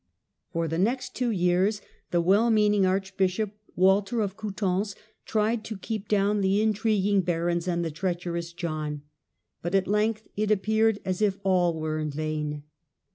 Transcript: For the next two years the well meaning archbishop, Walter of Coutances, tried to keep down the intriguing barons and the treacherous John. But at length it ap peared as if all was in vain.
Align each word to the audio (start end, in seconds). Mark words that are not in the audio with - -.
For 0.51 0.67
the 0.67 0.79
next 0.79 1.13
two 1.13 1.29
years 1.29 1.79
the 2.09 2.21
well 2.21 2.49
meaning 2.49 2.87
archbishop, 2.87 3.53
Walter 3.75 4.21
of 4.21 4.35
Coutances, 4.35 4.95
tried 5.27 5.63
to 5.65 5.77
keep 5.77 6.07
down 6.07 6.41
the 6.41 6.59
intriguing 6.59 7.21
barons 7.21 7.67
and 7.67 7.85
the 7.85 7.91
treacherous 7.91 8.51
John. 8.51 9.03
But 9.61 9.75
at 9.75 9.85
length 9.85 10.27
it 10.35 10.49
ap 10.49 10.63
peared 10.63 10.97
as 11.05 11.21
if 11.21 11.37
all 11.43 11.79
was 11.79 12.01
in 12.01 12.09
vain. 12.09 12.63